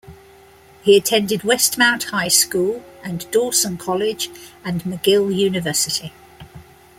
He 0.81 0.97
attended 0.97 1.41
Westmount 1.41 2.05
High 2.05 2.29
School 2.29 2.83
and 3.03 3.29
Dawson 3.29 3.77
College 3.77 4.31
and 4.65 4.81
McGill 4.83 5.31
University. 5.31 6.11